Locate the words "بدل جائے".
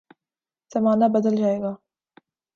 1.13-1.61